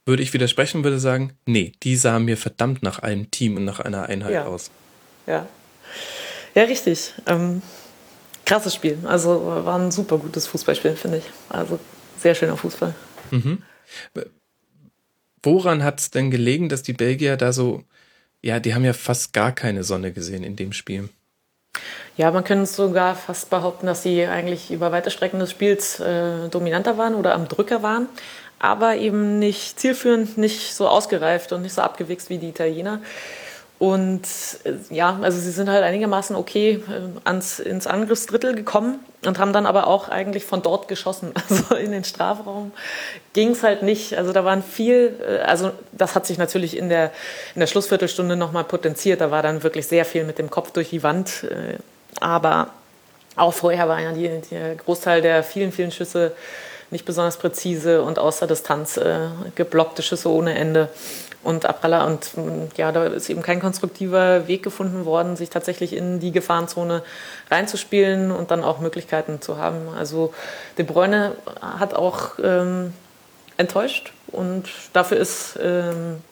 [0.04, 3.64] würde ich widersprechen und würde sagen, nee, die sah mir verdammt nach einem Team und
[3.64, 4.44] nach einer Einheit ja.
[4.44, 4.70] aus.
[5.26, 5.48] Ja.
[6.54, 7.14] Ja, richtig.
[7.26, 7.62] Ähm,
[8.44, 8.98] krasses Spiel.
[9.04, 11.24] Also war ein super gutes Fußballspiel, finde ich.
[11.48, 11.78] Also
[12.18, 12.94] sehr schöner Fußball.
[13.30, 13.62] Mhm.
[15.42, 17.82] Woran hat es denn gelegen, dass die Belgier da so,
[18.42, 21.08] ja, die haben ja fast gar keine Sonne gesehen in dem Spiel?
[22.16, 26.48] Ja, man könnte sogar fast behaupten, dass sie eigentlich über weite Strecken des Spiels äh,
[26.48, 28.08] dominanter waren oder am Drücker waren,
[28.58, 33.00] aber eben nicht zielführend, nicht so ausgereift und nicht so abgewichst wie die Italiener.
[33.78, 34.22] Und
[34.64, 39.52] äh, ja, also sie sind halt einigermaßen okay äh, ans, ins Angriffsdrittel gekommen und haben
[39.52, 41.32] dann aber auch eigentlich von dort geschossen.
[41.48, 42.72] Also in den Strafraum
[43.34, 44.16] ging es halt nicht.
[44.16, 47.12] Also da waren viel, äh, also das hat sich natürlich in der,
[47.54, 49.20] in der Schlussviertelstunde nochmal potenziert.
[49.20, 51.46] Da war dann wirklich sehr viel mit dem Kopf durch die Wand.
[52.20, 52.70] Aber
[53.36, 56.32] auch vorher war ja der Großteil der vielen, vielen Schüsse
[56.90, 60.88] nicht besonders präzise und außer Distanz äh, geblockte Schüsse ohne Ende
[61.46, 62.04] und Abralla.
[62.04, 62.32] Und
[62.76, 67.02] ja, da ist eben kein konstruktiver Weg gefunden worden, sich tatsächlich in die Gefahrenzone
[67.50, 69.88] reinzuspielen und dann auch Möglichkeiten zu haben.
[69.96, 70.34] Also
[70.76, 72.92] De Bruyne hat auch ähm,
[73.56, 76.22] enttäuscht und dafür ist ähm,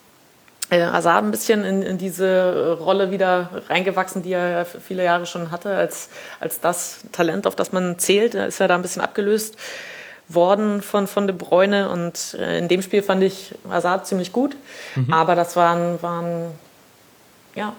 [0.70, 5.26] äh, Hazard ein bisschen in, in, diese Rolle wieder reingewachsen, die er ja viele Jahre
[5.26, 6.08] schon hatte, als,
[6.40, 8.34] als das Talent, auf das man zählt.
[8.34, 9.56] Da ist er da ein bisschen abgelöst
[10.28, 14.56] worden von, von De Bruyne und äh, in dem Spiel fand ich Hazard ziemlich gut,
[14.94, 15.12] mhm.
[15.12, 16.50] aber das waren, waren
[17.54, 17.74] ja,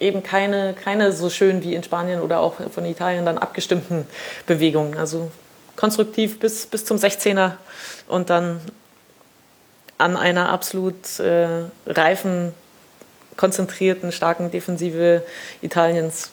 [0.00, 4.06] eben keine, keine so schön wie in Spanien oder auch von Italien dann abgestimmten
[4.46, 4.98] Bewegungen.
[4.98, 5.30] Also
[5.76, 7.52] konstruktiv bis, bis zum 16er
[8.08, 8.60] und dann
[9.98, 12.52] an einer absolut äh, reifen,
[13.36, 15.22] konzentrierten, starken Defensive
[15.62, 16.30] Italiens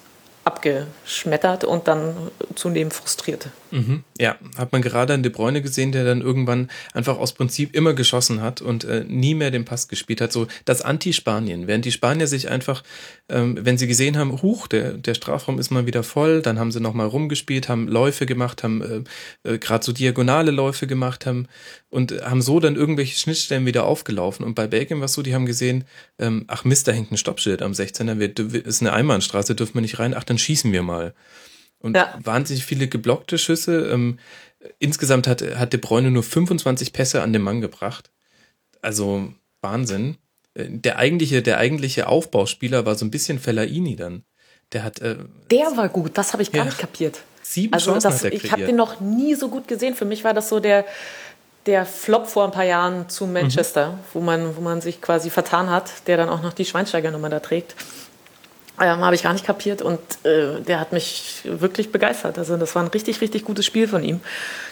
[0.49, 2.15] abgeschmettert und dann
[2.55, 3.49] zunehmend frustriert.
[3.71, 4.03] Mhm.
[4.19, 7.93] Ja, hat man gerade an De Bruyne gesehen, der dann irgendwann einfach aus Prinzip immer
[7.93, 10.31] geschossen hat und äh, nie mehr den Pass gespielt hat.
[10.31, 11.67] So das Anti-Spanien.
[11.67, 12.83] Während die Spanier sich einfach,
[13.29, 16.71] ähm, wenn sie gesehen haben, huch, der, der Strafraum ist mal wieder voll, dann haben
[16.71, 19.05] sie nochmal rumgespielt, haben Läufe gemacht, haben
[19.43, 21.47] äh, äh, gerade so diagonale Läufe gemacht, haben
[21.89, 24.45] und haben so dann irgendwelche Schnittstellen wieder aufgelaufen.
[24.45, 25.85] Und bei Belgien war es so, die haben gesehen,
[26.17, 29.81] ähm, ach Mist, da hängt ein Stoppschild am 16er, wir, ist eine Einbahnstraße, dürfen wir
[29.81, 31.13] nicht rein, ach, dann schießen wir mal.
[31.79, 32.17] Und ja.
[32.21, 33.89] wahnsinnig viele geblockte Schüsse.
[33.91, 34.19] Ähm,
[34.79, 38.11] insgesamt hat, hat De Bruyne nur 25 Pässe an den Mann gebracht.
[38.81, 40.17] Also Wahnsinn.
[40.53, 44.23] Äh, der eigentliche, der eigentliche Aufbauspieler war so ein bisschen Fellaini dann.
[44.73, 44.99] Der hat.
[44.99, 45.17] Äh,
[45.51, 47.21] der war gut, das habe ich gar ja, nicht kapiert.
[47.41, 49.95] Sieben also Chancen das, hat er Ich habe den noch nie so gut gesehen.
[49.95, 50.85] Für mich war das so der,
[51.65, 53.97] der Flop vor ein paar Jahren zu Manchester, mhm.
[54.13, 57.39] wo, man, wo man sich quasi vertan hat, der dann auch noch die Schweinsteigernummer da
[57.39, 57.75] trägt.
[58.81, 62.37] Ähm, Habe ich gar nicht kapiert und äh, der hat mich wirklich begeistert.
[62.37, 64.21] Also das war ein richtig, richtig gutes Spiel von ihm.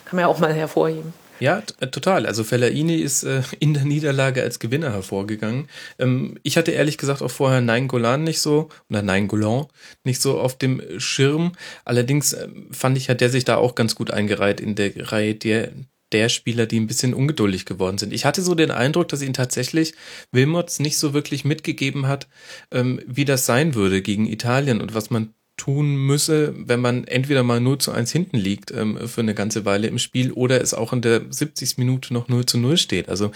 [0.05, 1.13] Kann man ja auch mal hervorheben.
[1.39, 2.25] Ja, äh, total.
[2.25, 5.69] Also Fellaini ist äh, in der Niederlage als Gewinner hervorgegangen.
[5.99, 9.67] Ähm, ich hatte ehrlich gesagt auch vorher Nein Golan nicht so, oder Nein Golan
[10.03, 11.53] nicht so auf dem Schirm.
[11.85, 15.35] Allerdings äh, fand ich, hat der sich da auch ganz gut eingereiht in der Reihe
[15.35, 15.71] der,
[16.11, 18.13] der Spieler, die ein bisschen ungeduldig geworden sind.
[18.13, 19.93] Ich hatte so den Eindruck, dass ihn tatsächlich
[20.31, 22.27] Wilmots nicht so wirklich mitgegeben hat,
[22.71, 27.43] ähm, wie das sein würde gegen Italien und was man tun müsse, wenn man entweder
[27.43, 30.73] mal 0 zu 1 hinten liegt ähm, für eine ganze Weile im Spiel oder es
[30.73, 31.77] auch in der 70.
[31.77, 33.09] Minute noch 0 zu 0 steht.
[33.09, 33.31] Also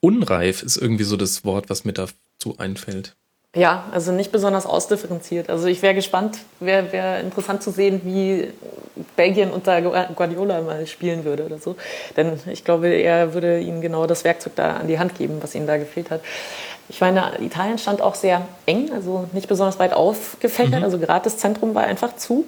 [0.00, 3.16] unreif ist irgendwie so das Wort, was mir dazu einfällt.
[3.54, 5.48] Ja, also nicht besonders ausdifferenziert.
[5.48, 8.48] Also ich wäre gespannt, wäre wär interessant zu sehen, wie
[9.16, 11.76] Belgien unter Guardiola mal spielen würde oder so.
[12.16, 15.54] Denn ich glaube, er würde ihnen genau das Werkzeug da an die Hand geben, was
[15.54, 16.20] ihnen da gefehlt hat.
[16.88, 20.80] Ich meine, Italien stand auch sehr eng, also nicht besonders weit aufgefächert.
[20.80, 20.84] Mhm.
[20.84, 22.44] Also gerade das Zentrum war einfach zu.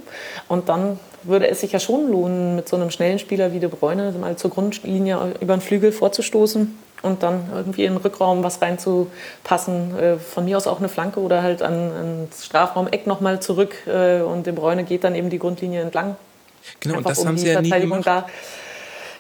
[0.49, 3.69] Und dann würde es sich ja schon lohnen, mit so einem schnellen Spieler wie De
[3.69, 8.61] Bruyne mal zur Grundlinie über den Flügel vorzustoßen und dann irgendwie in den Rückraum was
[8.63, 9.99] reinzupassen.
[9.99, 14.21] Äh, von mir aus auch eine Flanke oder halt an, ans Strafraum-Eck nochmal zurück äh,
[14.21, 16.17] und De Bruyne geht dann eben die Grundlinie entlang.
[16.81, 18.07] Genau, und das um haben sie ja nie gemacht.
[18.07, 18.27] Da.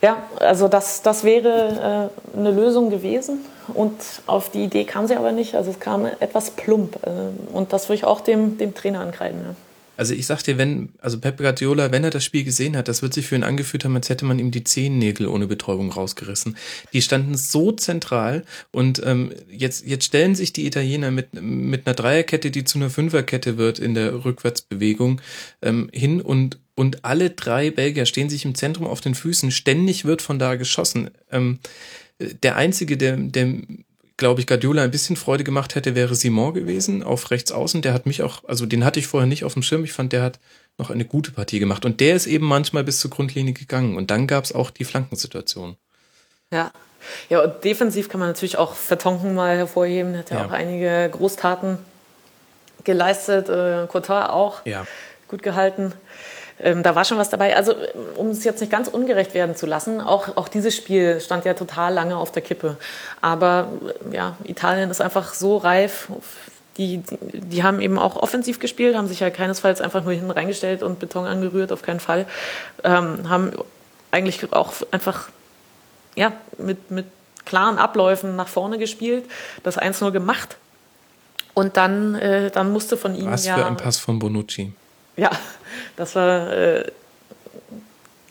[0.02, 3.94] Ja, also das, das wäre äh, eine Lösung gewesen und
[4.26, 5.54] auf die Idee kam sie aber nicht.
[5.54, 7.10] Also es kam etwas plump äh,
[7.52, 9.40] und das würde ich auch dem, dem Trainer ankreiden.
[9.42, 9.54] Ja.
[9.96, 13.02] Also ich sag dir, wenn, also Pep Guardiola, wenn er das Spiel gesehen hat, das
[13.02, 16.56] wird sich für ihn angefühlt haben, als hätte man ihm die Zehennägel ohne Betäubung rausgerissen.
[16.92, 21.94] Die standen so zentral und ähm, jetzt, jetzt stellen sich die Italiener mit, mit einer
[21.94, 25.20] Dreierkette, die zu einer Fünferkette wird in der Rückwärtsbewegung,
[25.62, 29.50] ähm, hin und und alle drei Belgier stehen sich im Zentrum auf den Füßen.
[29.50, 31.08] Ständig wird von da geschossen.
[31.32, 31.58] Ähm,
[32.42, 33.54] der einzige, der, der
[34.16, 37.82] glaube ich, Guardiola ein bisschen Freude gemacht hätte, wäre Simon gewesen auf rechts außen.
[37.82, 39.84] Der hat mich auch, also den hatte ich vorher nicht auf dem Schirm.
[39.84, 40.38] Ich fand, der hat
[40.78, 41.84] noch eine gute Partie gemacht.
[41.84, 43.96] Und der ist eben manchmal bis zur Grundlinie gegangen.
[43.96, 45.76] Und dann gab es auch die Flankensituation.
[46.50, 46.72] Ja.
[47.28, 50.16] Ja, und defensiv kann man natürlich auch Vertonken mal hervorheben.
[50.16, 50.46] Hat ja, ja.
[50.46, 51.78] auch einige Großtaten
[52.84, 53.48] geleistet.
[53.48, 54.86] Äh, Cotard auch ja.
[55.28, 55.92] gut gehalten
[56.58, 57.56] ähm, da war schon was dabei.
[57.56, 57.74] Also,
[58.16, 61.54] um es jetzt nicht ganz ungerecht werden zu lassen, auch, auch dieses Spiel stand ja
[61.54, 62.76] total lange auf der Kippe.
[63.20, 63.68] Aber
[64.10, 66.08] ja, Italien ist einfach so reif.
[66.78, 70.82] Die, die haben eben auch offensiv gespielt, haben sich ja keinesfalls einfach nur hinten reingestellt
[70.82, 72.26] und Beton angerührt, auf keinen Fall.
[72.84, 73.52] Ähm, haben
[74.10, 75.28] eigentlich auch einfach
[76.14, 77.06] ja, mit, mit
[77.44, 79.24] klaren Abläufen nach vorne gespielt,
[79.62, 80.56] das 1-0 gemacht.
[81.54, 83.54] Und dann, äh, dann musste von ihm Was ja.
[83.54, 84.72] Was für ein Pass von Bonucci.
[85.16, 85.30] Ja,
[85.96, 86.90] das war, äh,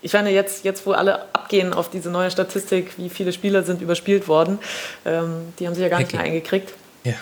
[0.01, 3.81] ich meine, jetzt, jetzt, wo alle abgehen auf diese neue Statistik, wie viele Spieler sind
[3.81, 4.59] überspielt worden,
[5.05, 6.19] ähm, die haben sich ja gar Hacking.
[6.19, 6.73] nicht mehr eingekriegt.
[7.03, 7.15] Ja.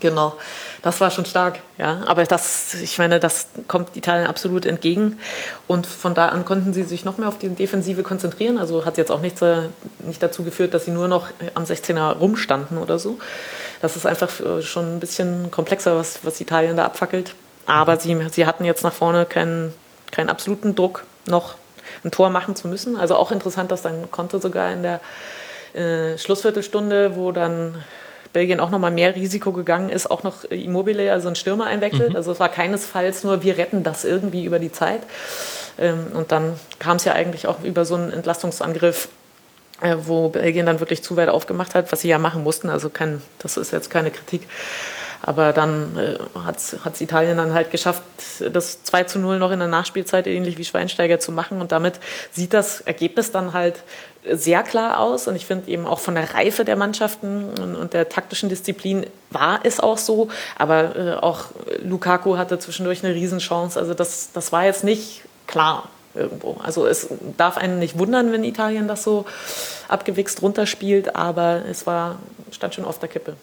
[0.00, 0.36] Genau,
[0.82, 2.02] das war schon stark, ja.
[2.06, 5.18] Aber das, ich meine, das kommt Italien absolut entgegen.
[5.66, 8.58] Und von da an konnten sie sich noch mehr auf die Defensive konzentrieren.
[8.58, 9.36] Also hat jetzt auch nicht,
[10.00, 13.18] nicht dazu geführt, dass sie nur noch am 16er rumstanden oder so.
[13.80, 14.28] Das ist einfach
[14.60, 17.34] schon ein bisschen komplexer, was, was Italien da abfackelt.
[17.68, 19.74] Aber sie, sie hatten jetzt nach vorne keinen,
[20.10, 21.54] keinen absoluten Druck, noch
[22.02, 22.96] ein Tor machen zu müssen.
[22.96, 25.00] Also auch interessant, dass dann konnte sogar in der
[25.74, 27.84] äh, Schlussviertelstunde, wo dann
[28.32, 32.10] Belgien auch noch mal mehr Risiko gegangen ist, auch noch Immobile, also ein Stürmer einwechselt.
[32.10, 32.16] Mhm.
[32.16, 35.02] Also es war keinesfalls nur, wir retten das irgendwie über die Zeit.
[35.78, 39.08] Ähm, und dann kam es ja eigentlich auch über so einen Entlastungsangriff,
[39.82, 42.70] äh, wo Belgien dann wirklich zu weit aufgemacht hat, was sie ja machen mussten.
[42.70, 44.48] Also kein, das ist jetzt keine Kritik.
[45.28, 48.02] Aber dann äh, hat es Italien dann halt geschafft,
[48.50, 51.60] das 2 zu 0 noch in der Nachspielzeit ähnlich wie Schweinsteiger zu machen.
[51.60, 52.00] Und damit
[52.32, 53.82] sieht das Ergebnis dann halt
[54.24, 55.28] sehr klar aus.
[55.28, 59.06] Und ich finde eben auch von der Reife der Mannschaften und, und, der taktischen Disziplin
[59.28, 60.30] war es auch so.
[60.56, 61.48] Aber äh, auch
[61.82, 63.78] Lukaku hatte zwischendurch eine Riesenchance.
[63.78, 66.56] Also das, das war jetzt nicht klar irgendwo.
[66.64, 69.26] Also es darf einen nicht wundern, wenn Italien das so
[69.88, 72.16] abgewichst runterspielt, aber es war,
[72.50, 73.36] stand schon auf der Kippe.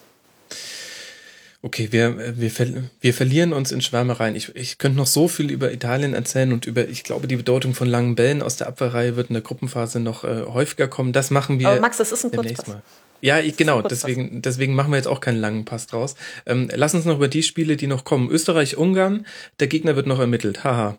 [1.66, 2.52] Okay, wir, wir,
[3.00, 4.36] wir verlieren uns in Schwärmereien.
[4.36, 7.74] Ich, ich könnte noch so viel über Italien erzählen und über, ich glaube, die Bedeutung
[7.74, 11.12] von langen Bällen aus der Abwehrreihe wird in der Gruppenphase noch äh, häufiger kommen.
[11.12, 11.70] Das machen wir.
[11.70, 12.68] Aber Max, das ist ein Kurzpass.
[12.68, 12.82] Mal.
[13.20, 16.14] Ja, ich, genau, deswegen, deswegen machen wir jetzt auch keinen langen Pass draus.
[16.46, 18.30] Ähm, lass uns noch über die Spiele, die noch kommen.
[18.30, 19.26] Österreich-Ungarn,
[19.58, 20.62] der Gegner wird noch ermittelt.
[20.62, 20.98] Haha.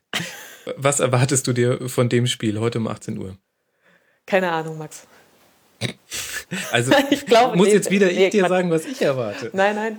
[0.76, 3.36] Was erwartest du dir von dem Spiel heute um 18 Uhr?
[4.24, 5.06] Keine Ahnung, Max.
[6.72, 9.50] Also ich glaube, muss nee, jetzt wieder nee, ich dir sagen, was ich erwarte.
[9.52, 9.98] Nein, nein.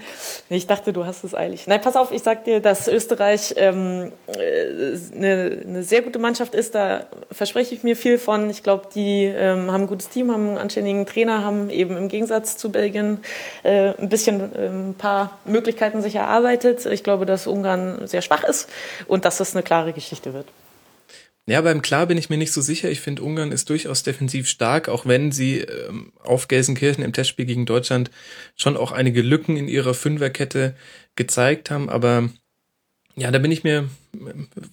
[0.49, 1.67] Ich dachte, du hast es eilig.
[1.67, 6.53] Nein, pass auf, ich sag dir, dass Österreich ähm, äh, eine, eine sehr gute Mannschaft
[6.53, 6.75] ist.
[6.75, 8.49] Da verspreche ich mir viel von.
[8.49, 12.07] Ich glaube, die ähm, haben ein gutes Team, haben einen anständigen Trainer, haben eben im
[12.07, 13.19] Gegensatz zu Belgien
[13.63, 16.85] äh, ein bisschen äh, ein paar Möglichkeiten sich erarbeitet.
[16.85, 18.69] Ich glaube, dass Ungarn sehr schwach ist
[19.07, 20.47] und dass das eine klare Geschichte wird.
[21.47, 22.89] Ja, beim Klar bin ich mir nicht so sicher.
[22.89, 27.45] Ich finde, Ungarn ist durchaus defensiv stark, auch wenn sie ähm, auf Gelsenkirchen im Testspiel
[27.45, 28.09] gegen Deutschland
[28.55, 30.75] schon auch einige Lücken in ihrer Fünferkette
[31.15, 31.87] gezeigt haben.
[31.87, 32.29] Aber
[33.17, 33.87] ja, da bin ich mir,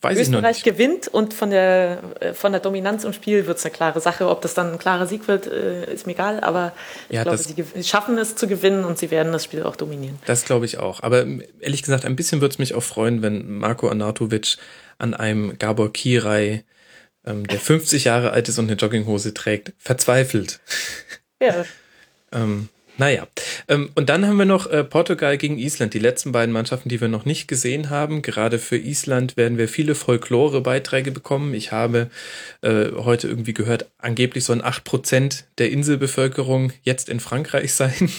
[0.01, 0.51] weiß ich noch nicht.
[0.51, 4.01] Österreich gewinnt und von der, äh, von der Dominanz im Spiel wird es eine klare
[4.01, 4.29] Sache.
[4.29, 6.41] Ob das dann ein klarer Sieg wird, äh, ist mir egal.
[6.41, 6.73] Aber
[7.09, 10.19] ich ja, glaube, sie schaffen es zu gewinnen und sie werden das Spiel auch dominieren.
[10.25, 11.03] Das glaube ich auch.
[11.03, 11.25] Aber
[11.61, 14.57] ehrlich gesagt, ein bisschen würde es mich auch freuen, wenn Marco Arnautovic
[14.99, 16.65] an einem Gabor Kirai,
[17.25, 20.61] ähm, der 50 Jahre alt ist und eine Jogginghose trägt, verzweifelt.
[21.41, 21.65] Ja.
[22.33, 23.27] ähm, naja,
[23.69, 27.01] ähm, und dann haben wir noch äh, Portugal gegen Island, die letzten beiden Mannschaften, die
[27.01, 28.21] wir noch nicht gesehen haben.
[28.21, 31.55] Gerade für Island werden wir viele Folklore-Beiträge bekommen.
[31.55, 32.11] Ich habe
[32.61, 38.11] äh, heute irgendwie gehört, angeblich sollen acht Prozent der Inselbevölkerung jetzt in Frankreich sein.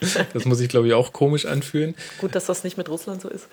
[0.32, 1.94] das muss ich, glaube ich, auch komisch anfühlen.
[2.18, 3.46] Gut, dass das nicht mit Russland so ist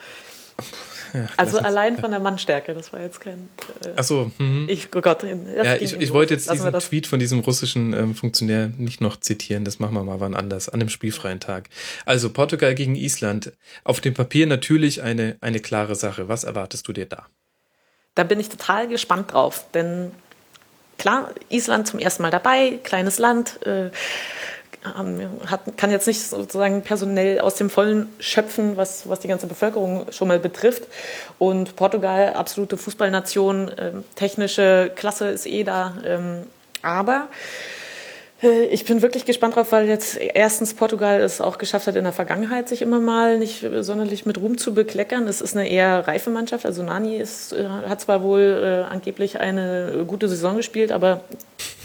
[1.37, 3.49] also allein von der Mannstärke, das war jetzt kein.
[3.83, 4.31] Äh, Ach so.
[4.37, 4.67] Mhm.
[4.69, 8.71] Ich, oh Gott, ja, ich, ich wollte jetzt diesen Tweet von diesem russischen ähm, Funktionär
[8.77, 9.65] nicht noch zitieren.
[9.65, 11.69] Das machen wir mal wann anders, an einem spielfreien Tag.
[12.05, 13.53] Also Portugal gegen Island.
[13.83, 16.27] Auf dem Papier natürlich eine, eine klare Sache.
[16.27, 17.27] Was erwartest du dir da?
[18.15, 20.11] Da bin ich total gespannt drauf, denn
[20.97, 23.65] klar, Island zum ersten Mal dabei, kleines Land.
[23.65, 23.89] Äh,
[25.45, 30.07] hat, kann jetzt nicht sozusagen personell aus dem Vollen schöpfen, was, was die ganze Bevölkerung
[30.11, 30.83] schon mal betrifft.
[31.39, 35.93] Und Portugal, absolute Fußballnation, ähm, technische Klasse ist eh da.
[36.05, 36.43] Ähm,
[36.81, 37.27] aber
[38.43, 42.13] ich bin wirklich gespannt drauf, weil jetzt erstens Portugal es auch geschafft hat, in der
[42.13, 45.27] Vergangenheit sich immer mal nicht sonderlich mit Ruhm zu bekleckern.
[45.27, 46.65] Es ist eine eher reife Mannschaft.
[46.65, 51.21] Also Nani ist, äh, hat zwar wohl äh, angeblich eine gute Saison gespielt, aber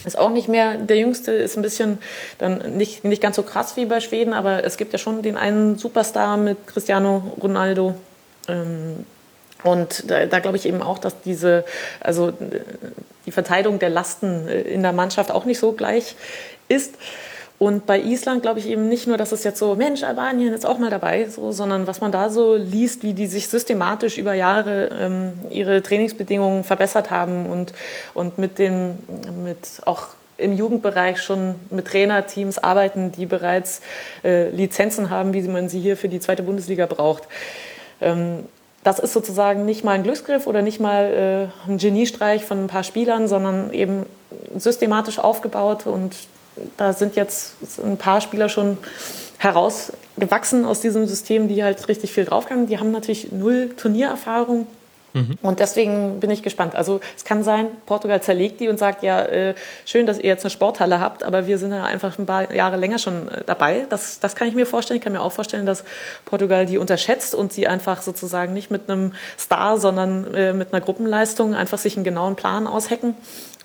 [0.04, 1.98] ist auch nicht mehr der Jüngste, ist ein bisschen
[2.38, 5.36] dann nicht, nicht ganz so krass wie bei Schweden, aber es gibt ja schon den
[5.36, 7.94] einen Superstar mit Cristiano Ronaldo.
[8.48, 9.06] Ähm,
[9.64, 11.64] und da, da glaube ich eben auch, dass diese,
[12.00, 12.32] also
[13.26, 16.16] die Verteilung der Lasten äh, in der Mannschaft auch nicht so gleich
[16.68, 16.94] ist.
[17.58, 20.64] Und bei Island glaube ich eben nicht nur, dass es jetzt so, Mensch, Albanien ist
[20.64, 24.32] auch mal dabei, so, sondern was man da so liest, wie die sich systematisch über
[24.32, 27.72] Jahre ähm, ihre Trainingsbedingungen verbessert haben und,
[28.14, 28.98] und mit dem,
[29.42, 33.80] mit auch im Jugendbereich schon mit Trainerteams arbeiten, die bereits
[34.22, 37.24] äh, Lizenzen haben, wie man sie hier für die zweite Bundesliga braucht.
[38.00, 38.44] Ähm,
[38.84, 42.68] das ist sozusagen nicht mal ein Glücksgriff oder nicht mal äh, ein Geniestreich von ein
[42.68, 44.06] paar Spielern, sondern eben
[44.56, 45.86] systematisch aufgebaut.
[45.86, 46.14] Und
[46.76, 48.78] da sind jetzt ein paar Spieler schon
[49.38, 52.66] herausgewachsen aus diesem System, die halt richtig viel draufgegangen.
[52.66, 54.66] Die haben natürlich null Turniererfahrung,
[55.14, 55.38] Mhm.
[55.42, 56.74] Und deswegen bin ich gespannt.
[56.74, 60.44] Also es kann sein, Portugal zerlegt die und sagt, ja, äh, schön, dass ihr jetzt
[60.44, 63.86] eine Sporthalle habt, aber wir sind ja einfach ein paar Jahre länger schon äh, dabei.
[63.88, 64.98] Das, das kann ich mir vorstellen.
[64.98, 65.84] Ich kann mir auch vorstellen, dass
[66.24, 70.80] Portugal die unterschätzt und sie einfach sozusagen nicht mit einem Star, sondern äh, mit einer
[70.80, 73.14] Gruppenleistung einfach sich einen genauen Plan aushacken.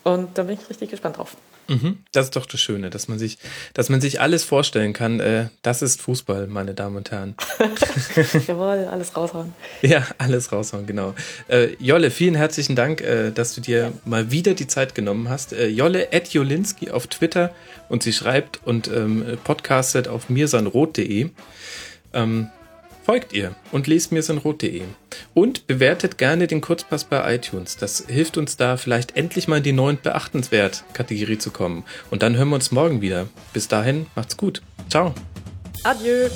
[0.04, 1.36] Und da bin ich richtig gespannt drauf.
[1.70, 3.38] Mhm, das ist doch das Schöne, dass man sich,
[3.74, 5.22] dass man sich alles vorstellen kann.
[5.22, 7.36] Äh, das ist Fußball, meine Damen und Herren.
[8.48, 9.54] Jawohl, alles raushauen.
[9.82, 11.16] Ja, alles raushauen, genau.
[11.48, 15.54] Äh, Jolle, vielen herzlichen Dank, äh, dass du dir mal wieder die Zeit genommen hast.
[15.54, 17.52] Jolle at Jolinski auf Twitter
[17.88, 21.30] und sie schreibt und ähm, podcastet auf mirsanrot.de.
[22.14, 22.50] Ähm,
[23.06, 24.82] folgt ihr und lest mirsenrot.de.
[25.34, 27.78] Und bewertet gerne den Kurzpass bei iTunes.
[27.78, 31.84] Das hilft uns da vielleicht endlich mal in die neuen Beachtenswert-Kategorie zu kommen.
[32.10, 33.28] Und dann hören wir uns morgen wieder.
[33.54, 34.62] Bis dahin, macht's gut.
[34.90, 35.14] Ciao.
[35.84, 36.30] Adieu.